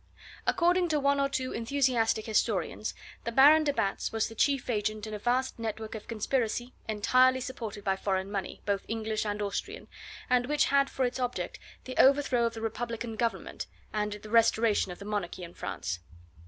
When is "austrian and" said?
9.43-10.47